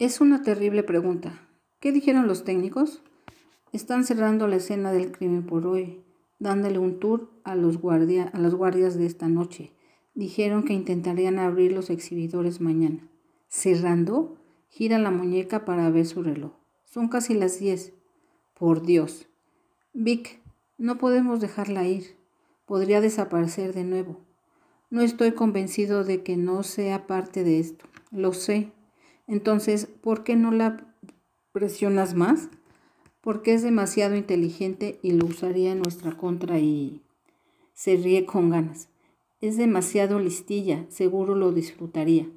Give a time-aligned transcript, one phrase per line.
[0.00, 1.46] Es una terrible pregunta.
[1.78, 3.02] ¿Qué dijeron los técnicos?
[3.70, 6.02] Están cerrando la escena del crimen por hoy,
[6.38, 9.74] dándole un tour a, los guardia, a las guardias de esta noche.
[10.14, 13.10] Dijeron que intentarían abrir los exhibidores mañana.
[13.48, 14.38] ¿Cerrando?
[14.70, 16.52] Gira la muñeca para ver su reloj.
[16.86, 17.92] Son casi las diez.
[18.54, 19.28] Por Dios.
[19.92, 20.40] Vic,
[20.78, 22.16] no podemos dejarla ir.
[22.64, 24.18] Podría desaparecer de nuevo.
[24.88, 27.84] No estoy convencido de que no sea parte de esto.
[28.10, 28.72] Lo sé.
[29.30, 30.92] Entonces, ¿por qué no la
[31.52, 32.48] presionas más?
[33.20, 37.00] Porque es demasiado inteligente y lo usaría en nuestra contra y
[37.72, 38.88] se ríe con ganas.
[39.40, 42.28] Es demasiado listilla, seguro lo disfrutaría.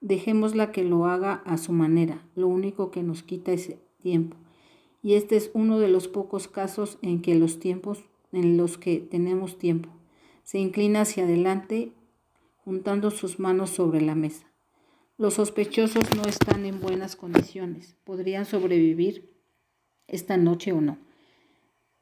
[0.00, 2.26] Dejémosla que lo haga a su manera.
[2.34, 4.36] Lo único que nos quita es tiempo.
[5.02, 8.98] Y este es uno de los pocos casos en que los tiempos en los que
[8.98, 9.88] tenemos tiempo.
[10.42, 11.92] Se inclina hacia adelante
[12.64, 14.46] juntando sus manos sobre la mesa.
[15.16, 17.94] Los sospechosos no están en buenas condiciones.
[18.02, 19.30] Podrían sobrevivir
[20.08, 20.98] esta noche o no.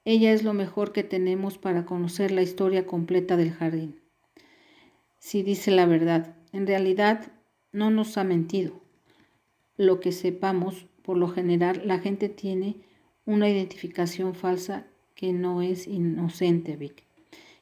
[0.06, 4.00] Ella es lo mejor que tenemos para conocer la historia completa del jardín.
[5.18, 7.32] Si dice la verdad, en realidad
[7.70, 8.80] no nos ha mentido.
[9.76, 12.76] Lo que sepamos, por lo general, la gente tiene
[13.26, 17.04] una identificación falsa que no es inocente, Vic.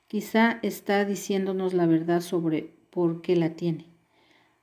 [0.07, 3.90] Quizá está diciéndonos la verdad sobre por qué la tiene.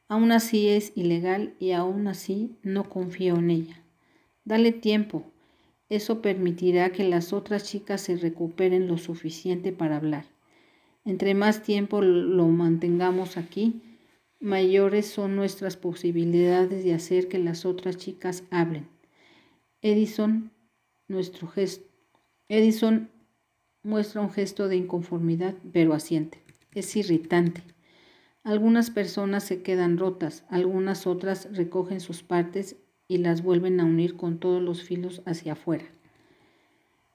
[0.10, 3.84] Aún así es ilegal y aún así no confío en ella.
[4.46, 5.26] Dale tiempo.
[5.90, 10.26] Eso permitirá que las otras chicas se recuperen lo suficiente para hablar.
[11.04, 13.82] Entre más tiempo lo mantengamos aquí,
[14.40, 18.88] mayores son nuestras posibilidades de hacer que las otras chicas hablen.
[19.82, 20.52] Edison,
[21.08, 21.88] nuestro gesto.
[22.50, 23.10] Edison
[23.84, 26.42] muestra un gesto de inconformidad, pero asiente.
[26.74, 27.64] Es irritante.
[28.48, 32.78] Algunas personas se quedan rotas, algunas otras recogen sus partes
[33.10, 35.84] y las vuelven a unir con todos los filos hacia afuera.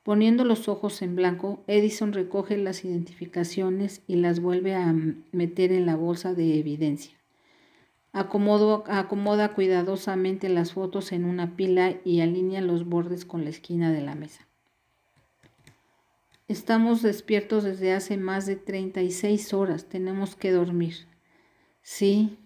[0.03, 4.95] Poniendo los ojos en blanco, Edison recoge las identificaciones y las vuelve a
[5.33, 7.17] meter en la bolsa de evidencia.
[8.13, 14.03] acomoda cuidadosamente las fotos en una pila y alinea los bordes con la esquina de
[14.03, 14.47] la mesa.
[16.47, 19.87] Estamos despiertos desde hace más de 36 horas.
[19.87, 21.11] Tenemos que dormir.
[21.83, 22.39] Sí.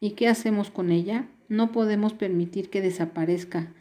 [0.00, 1.28] ¿Y qué hacemos con ella?
[1.48, 3.72] No podemos permitir que desaparezca.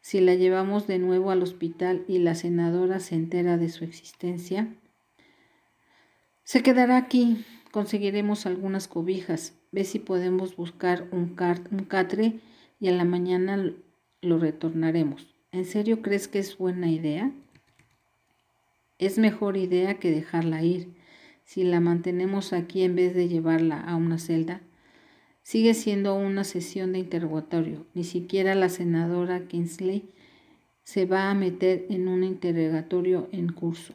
[0.00, 4.68] Si la llevamos de nuevo al hospital y la senadora se entera de su existencia,
[6.44, 7.44] se quedará aquí.
[7.70, 9.54] Conseguiremos algunas cobijas.
[9.72, 11.36] Ve si podemos buscar un,
[11.70, 12.40] un catre
[12.80, 13.72] y a la mañana
[14.22, 15.34] lo retornaremos.
[15.52, 17.30] ¿En serio crees que es buena idea?
[18.98, 20.99] Es mejor idea que dejarla ir.
[21.50, 24.60] Si la mantenemos aquí en vez de llevarla a una celda,
[25.42, 27.86] sigue siendo una sesión de interrogatorio.
[27.92, 30.08] Ni siquiera la senadora Kingsley
[30.84, 33.94] se va a meter en un interrogatorio en curso.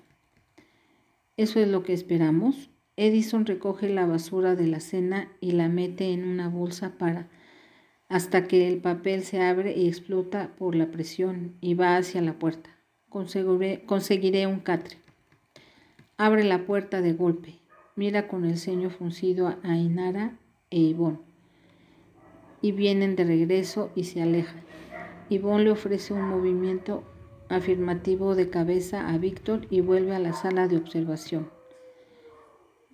[1.37, 2.69] ¿Eso es lo que esperamos?
[2.97, 7.29] Edison recoge la basura de la cena y la mete en una bolsa para
[8.09, 12.37] hasta que el papel se abre y explota por la presión y va hacia la
[12.37, 12.69] puerta
[13.85, 15.04] conseguiré, un catre.
[16.17, 17.59] Abre la puerta de golpe.
[17.97, 20.39] Mira con el ceño fruncido a Inara
[20.69, 21.19] e Ivonne.
[22.61, 24.61] Y vienen de regreso y se alejan.
[25.27, 27.03] Ivonne le ofrece un movimiento
[27.49, 31.49] afirmativo de cabeza a Víctor y vuelve a la sala de observación.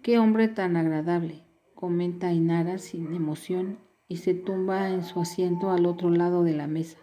[0.02, 1.44] Qué hombre tan agradable,
[1.76, 3.78] comenta Inara sin emoción
[4.08, 6.98] y se tumba en su asiento al otro lado de la mesa.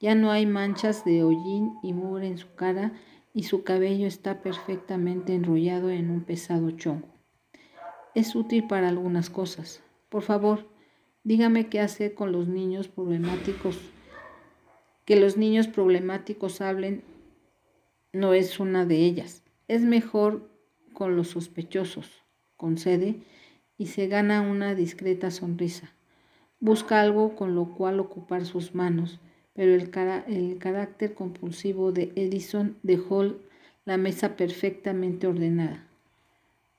[0.00, 2.92] Ya no hay manchas de hollín y mugre en su cara
[3.34, 7.08] y su cabello está perfectamente enrollado en un pesado chongo.
[8.14, 9.82] Es útil para algunas cosas.
[10.08, 10.68] Por favor,
[11.24, 13.78] dígame qué hacer con los niños problemáticos.
[15.06, 17.02] Que los niños problemáticos hablen
[18.12, 19.42] no es una de ellas.
[19.66, 20.50] Es mejor
[20.92, 22.22] con los sospechosos,
[22.56, 23.22] concede
[23.78, 25.94] y se gana una discreta sonrisa.
[26.60, 29.18] Busca algo con lo cual ocupar sus manos
[29.54, 29.90] pero el,
[30.28, 33.34] el carácter compulsivo de Edison dejó
[33.84, 35.86] la mesa perfectamente ordenada.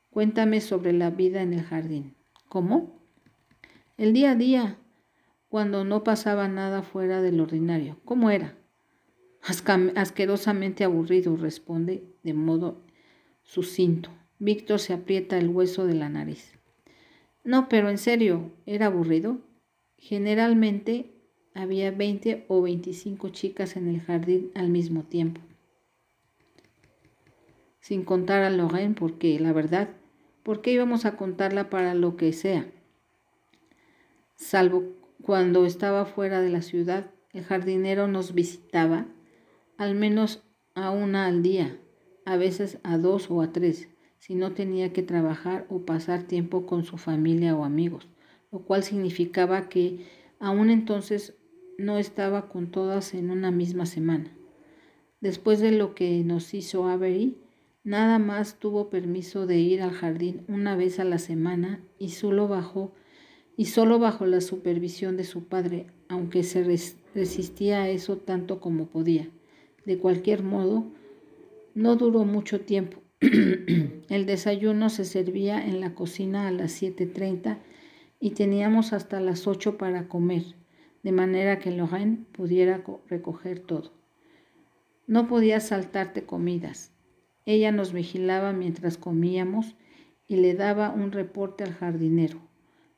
[0.09, 2.15] Cuéntame sobre la vida en el jardín.
[2.47, 2.99] ¿Cómo?
[3.97, 4.77] El día a día,
[5.49, 7.99] cuando no pasaba nada fuera del ordinario.
[8.05, 8.55] ¿Cómo era?
[9.95, 12.81] asquerosamente aburrido, responde de modo
[13.43, 14.09] sucinto.
[14.39, 16.53] Víctor se aprieta el hueso de la nariz.
[17.43, 19.39] No, pero en serio, ¿era aburrido?
[19.97, 21.12] Generalmente
[21.53, 25.41] había 20 o 25 chicas en el jardín al mismo tiempo.
[27.79, 29.89] Sin contar a Lorraine, porque la verdad,
[30.43, 32.65] ¿por qué íbamos a contarla para lo que sea?
[34.35, 34.83] Salvo
[35.21, 39.07] cuando estaba fuera de la ciudad, el jardinero nos visitaba
[39.77, 40.43] al menos
[40.75, 41.77] a una al día,
[42.25, 43.89] a veces a dos o a tres,
[44.19, 48.07] si no tenía que trabajar o pasar tiempo con su familia o amigos,
[48.51, 50.05] lo cual significaba que
[50.39, 51.35] aún entonces
[51.77, 54.35] no estaba con todas en una misma semana.
[55.21, 57.37] Después de lo que nos hizo Avery,
[57.83, 62.47] nada más tuvo permiso de ir al jardín una vez a la semana y solo
[62.47, 62.93] bajo
[63.55, 66.63] y solo bajo la supervisión de su padre, aunque se
[67.13, 69.29] resistía a eso tanto como podía.
[69.85, 70.91] De cualquier modo,
[71.75, 73.01] no duró mucho tiempo.
[73.19, 77.59] El desayuno se servía en la cocina a las 7.30
[78.19, 80.43] y teníamos hasta las 8 para comer,
[81.03, 83.91] de manera que Lorraine pudiera recoger todo.
[85.05, 86.91] No podía saltarte comidas.
[87.45, 89.75] Ella nos vigilaba mientras comíamos
[90.27, 92.39] y le daba un reporte al jardinero,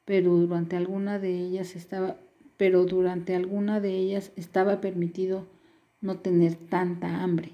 [0.06, 2.18] pero durante alguna de ellas estaba
[2.58, 5.46] pero durante alguna de ellas estaba permitido
[6.02, 7.52] no tener tanta hambre.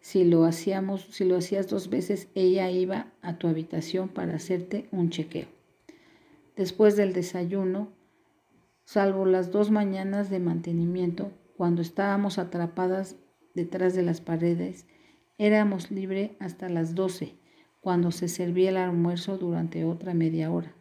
[0.00, 4.86] Si lo hacíamos, si lo hacías dos veces, ella iba a tu habitación para hacerte
[4.92, 5.46] un chequeo.
[6.56, 7.92] Después del desayuno,
[8.84, 13.16] salvo las dos mañanas de mantenimiento, cuando estábamos atrapadas
[13.54, 14.86] detrás de las paredes,
[15.38, 17.34] éramos libres hasta las doce,
[17.80, 20.74] cuando se servía el almuerzo durante otra media hora.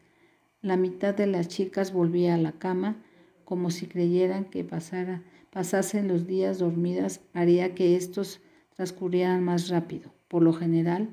[0.61, 3.03] La mitad de las chicas volvía a la cama
[3.43, 8.41] como si creyeran que pasara, pasasen los días dormidas haría que estos
[8.75, 10.13] transcurrieran más rápido.
[10.27, 11.09] Por lo general,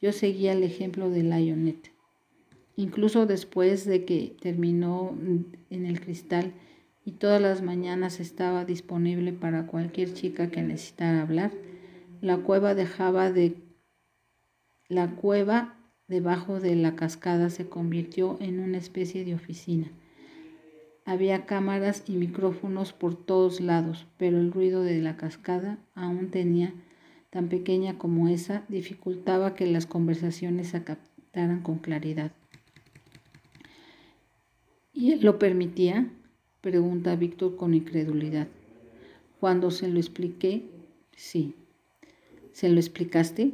[0.00, 1.91] yo seguía el ejemplo de Lionette.
[2.76, 5.16] Incluso después de que terminó
[5.70, 6.52] en el cristal
[7.04, 11.52] y todas las mañanas estaba disponible para cualquier chica que necesitara hablar,
[12.20, 13.56] la cueva dejaba de
[14.88, 15.76] la cueva
[16.08, 19.90] debajo de la cascada se convirtió en una especie de oficina.
[21.04, 26.74] Había cámaras y micrófonos por todos lados, pero el ruido de la cascada, aún tenía
[27.30, 32.32] tan pequeña como esa, dificultaba que las conversaciones se captaran con claridad.
[34.92, 36.10] ¿Y él lo permitía?
[36.60, 38.48] pregunta Víctor con incredulidad.
[39.40, 40.70] Cuando se lo expliqué,
[41.16, 41.54] sí.
[42.52, 43.52] ¿Se lo explicaste?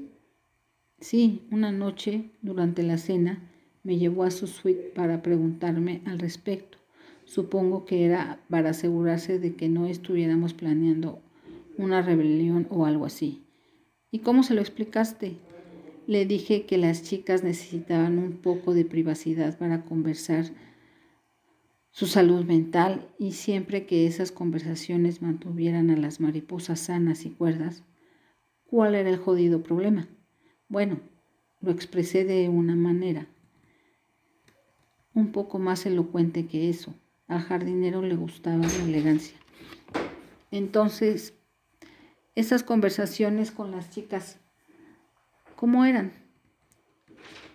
[1.01, 3.51] Sí, una noche, durante la cena,
[3.85, 6.77] me llevó a su suite para preguntarme al respecto.
[7.25, 11.21] Supongo que era para asegurarse de que no estuviéramos planeando
[11.77, 13.45] una rebelión o algo así.
[14.11, 15.37] ¿Y cómo se lo explicaste?
[16.07, 20.47] Le dije que las chicas necesitaban un poco de privacidad para conversar
[21.99, 27.83] su salud mental y siempre que esas conversaciones mantuvieran a las mariposas sanas y cuerdas,
[28.67, 30.07] ¿cuál era el jodido problema?
[30.69, 31.01] Bueno,
[31.61, 33.27] lo expresé de una manera
[35.13, 36.95] un poco más elocuente que eso.
[37.27, 39.37] Al jardinero le gustaba la elegancia.
[40.53, 41.35] Entonces,
[42.37, 44.39] esas conversaciones con las chicas,
[45.57, 46.13] ¿cómo eran?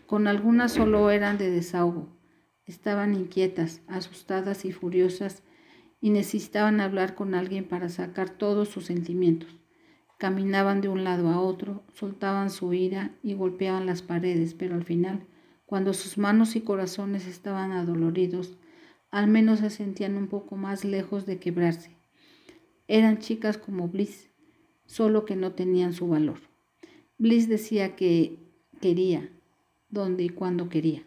[0.06, 2.10] Con algunas solo eran de desahogo.
[2.65, 5.44] Estaban inquietas, asustadas y furiosas
[6.00, 9.50] y necesitaban hablar con alguien para sacar todos sus sentimientos.
[10.18, 14.83] Caminaban de un lado a otro, soltaban su ira y golpeaban las paredes, pero al
[14.83, 15.25] final,
[15.65, 18.57] cuando sus manos y corazones estaban adoloridos,
[19.12, 21.97] al menos se sentían un poco más lejos de quebrarse.
[22.87, 24.30] Eran chicas como Bliss,
[24.85, 26.40] solo que no tenían su valor.
[27.18, 28.40] Bliss decía que
[28.81, 29.30] quería,
[29.90, 31.04] donde y cuando quería.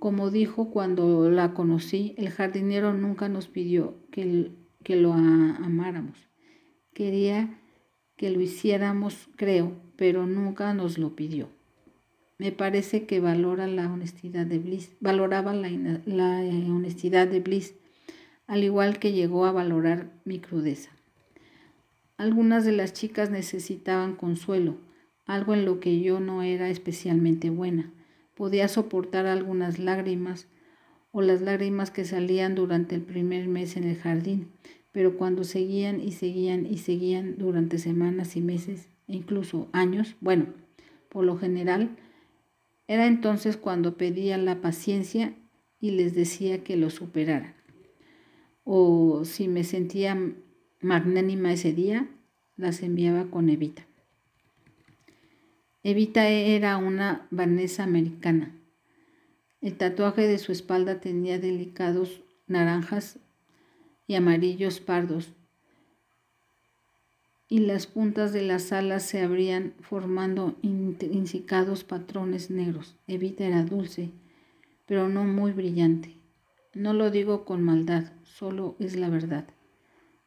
[0.00, 4.50] Como dijo cuando la conocí, el jardinero nunca nos pidió que,
[4.82, 6.26] que lo amáramos.
[6.94, 7.60] Quería
[8.16, 11.50] que lo hiciéramos, creo, pero nunca nos lo pidió.
[12.38, 15.68] Me parece que valora la honestidad de Bliss, valoraba la,
[16.06, 17.74] la eh, honestidad de Bliss,
[18.46, 20.90] al igual que llegó a valorar mi crudeza.
[22.16, 24.78] Algunas de las chicas necesitaban consuelo,
[25.26, 27.92] algo en lo que yo no era especialmente buena.
[28.40, 30.48] Podía soportar algunas lágrimas
[31.12, 34.48] o las lágrimas que salían durante el primer mes en el jardín,
[34.92, 40.46] pero cuando seguían y seguían y seguían durante semanas y meses, e incluso años, bueno,
[41.10, 41.90] por lo general,
[42.88, 45.34] era entonces cuando pedía la paciencia
[45.78, 47.52] y les decía que lo superaran.
[48.64, 50.16] O si me sentía
[50.80, 52.08] magnánima ese día,
[52.56, 53.89] las enviaba con Evita.
[55.82, 58.54] Evita era una vanesa americana.
[59.60, 63.18] El tatuaje de su espalda tenía delicados naranjas
[64.06, 65.32] y amarillos pardos
[67.50, 72.96] y las puntas de las alas se abrían formando intrincados patrones negros.
[73.08, 74.10] Evita era dulce,
[74.86, 76.16] pero no muy brillante.
[76.74, 79.46] No lo digo con maldad, solo es la verdad.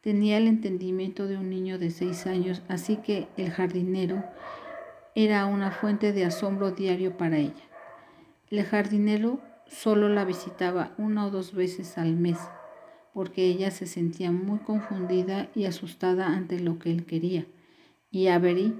[0.02, 4.22] Tenía el entendimiento de un niño de seis años, así que el jardinero
[5.16, 7.62] era una fuente de asombro diario para ella.
[8.50, 12.38] El jardinero solo la visitaba una o dos veces al mes,
[13.12, 17.46] porque ella se sentía muy confundida y asustada ante lo que él quería,
[18.10, 18.74] y Avery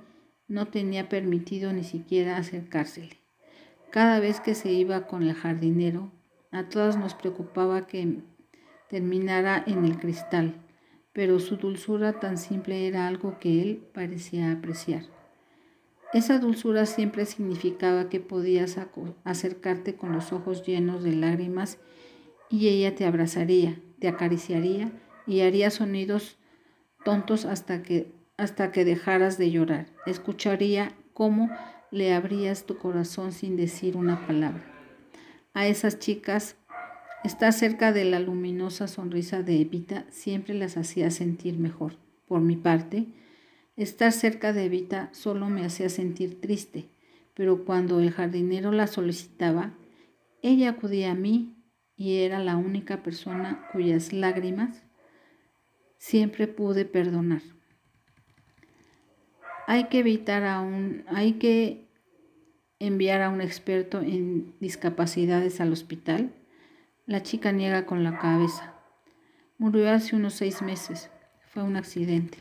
[0.48, 3.16] no tenía permitido ni siquiera acercársele.
[3.90, 6.10] Cada vez que se iba con el jardinero,
[6.50, 8.22] a todas nos preocupaba que
[8.90, 10.54] terminara en el cristal,
[11.12, 15.13] pero su dulzura tan simple era algo que él parecía apreciar.
[16.14, 18.78] Esa dulzura siempre significaba que podías
[19.24, 21.78] acercarte con los ojos llenos de lágrimas
[22.48, 24.92] y ella te abrazaría, te acariciaría
[25.26, 26.38] y haría sonidos
[27.04, 29.86] tontos hasta que, hasta que dejaras de llorar.
[30.06, 31.50] Escucharía cómo
[31.90, 34.74] le abrías tu corazón sin decir una palabra
[35.54, 36.56] a esas chicas,
[37.22, 41.96] estar cerca de la luminosa sonrisa de Evita siempre las hacía sentir mejor.
[42.26, 43.06] Por mi parte,
[43.76, 46.88] estar cerca de Evita solo me hacía sentir triste,
[47.34, 49.74] pero cuando el jardinero la solicitaba,
[50.42, 51.56] ella acudía a mí
[51.96, 54.82] y era la única persona cuyas lágrimas
[55.98, 57.42] siempre pude perdonar.
[59.66, 61.84] Hay que evitar aún, hay que
[62.78, 66.34] enviar a un experto en discapacidades al hospital?
[67.06, 68.74] La chica niega con la cabeza.
[69.58, 71.10] Murió hace unos seis meses.
[71.52, 72.38] Fue un accidente.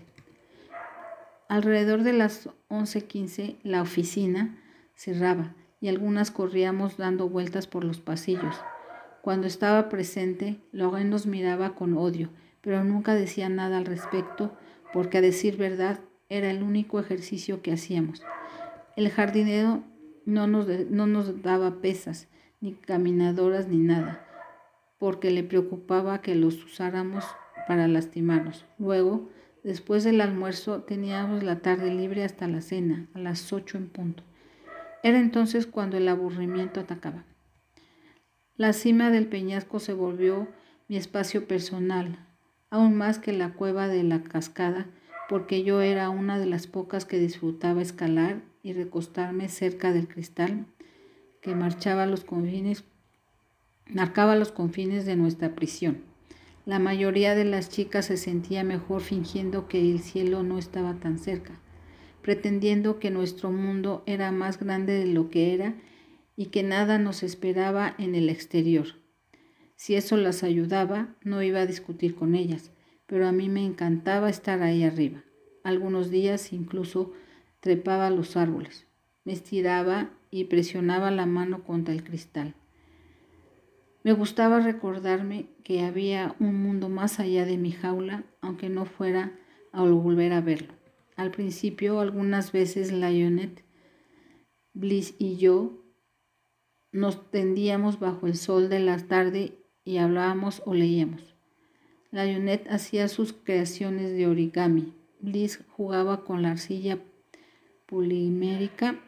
[1.50, 4.58] Alrededor de las 11:15 la oficina
[4.96, 8.56] cerraba y algunas corríamos dando vueltas por los pasillos.
[9.22, 12.30] Cuando estaba presente, Logan nos miraba con odio,
[12.62, 14.56] pero nunca decía nada al respecto
[14.94, 18.22] porque a decir verdad era el único ejercicio que hacíamos.
[18.96, 19.84] El jardinero
[20.26, 22.28] no nos, no nos daba pesas,
[22.62, 24.26] ni caminadoras, ni nada,
[25.00, 27.26] porque le preocupaba que los usáramos
[27.68, 28.66] para lastimarnos.
[28.78, 29.30] Luego,
[29.64, 34.24] después del almuerzo, teníamos la tarde libre hasta la cena, a las ocho en punto.
[35.04, 37.24] Era entonces cuando el aburrimiento atacaba.
[38.56, 40.48] La cima del peñasco se volvió
[40.88, 42.20] mi espacio personal,
[42.70, 44.88] aún más que la cueva de la cascada,
[45.28, 50.66] porque yo era una de las pocas que disfrutaba escalar y recostarme cerca del cristal
[51.42, 52.86] que marchaba los confines,
[53.88, 56.13] marcaba los confines de nuestra prisión.
[56.66, 61.20] La mayoría de las chicas se sentía mejor fingiendo que el cielo no estaba tan
[61.20, 61.60] cerca,
[62.22, 65.76] pretendiendo que nuestro mundo era más grande de lo que era
[66.38, 68.88] y que nada nos esperaba en el exterior.
[69.76, 72.72] Si eso las ayudaba, no iba a discutir con ellas,
[73.08, 75.22] pero a mí me encantaba estar ahí arriba.
[75.66, 77.12] Algunos días incluso
[77.60, 78.88] trepaba a los árboles,
[79.26, 82.56] me estiraba y presionaba la mano contra el cristal.
[84.04, 89.32] Me gustaba recordarme que había un mundo más allá de mi jaula, aunque no fuera
[89.72, 90.74] a volver a verlo.
[91.16, 93.64] Al principio, algunas veces Lionette,
[94.74, 95.84] Bliss y yo
[96.92, 99.54] nos tendíamos bajo el sol de la tarde
[99.86, 101.36] y hablábamos o leíamos.
[102.12, 104.94] Lionette hacía sus creaciones de origami.
[105.20, 107.00] Bliss jugaba con la arcilla
[107.86, 109.00] polimérica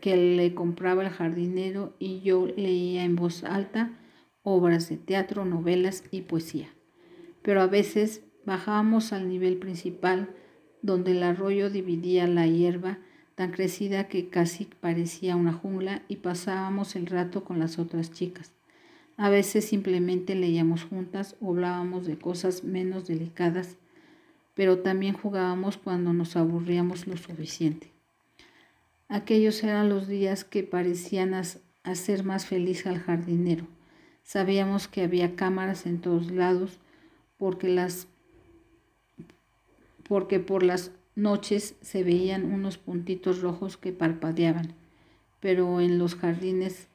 [0.00, 3.98] que le compraba el jardinero y yo leía en voz alta
[4.42, 6.68] obras de teatro, novelas y poesía.
[7.42, 10.34] Pero a veces bajábamos al nivel principal
[10.80, 12.98] donde el arroyo dividía la hierba
[13.34, 18.52] tan crecida que casi parecía una jungla y pasábamos el rato con las otras chicas.
[19.16, 23.76] A veces simplemente leíamos juntas o hablábamos de cosas menos delicadas
[24.54, 27.91] pero también jugábamos cuando nos aburríamos lo suficiente.
[29.12, 33.66] Aquellos eran los días que parecían hacer más feliz al jardinero.
[34.22, 36.78] Sabíamos que había cámaras en todos lados
[37.36, 38.08] porque, las,
[40.08, 44.72] porque por las noches se veían unos puntitos rojos que parpadeaban,
[45.40, 46.88] pero en los jardines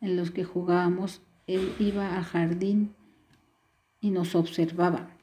[0.00, 2.94] en los que jugábamos, él iba al jardín
[4.00, 5.15] y nos observaba.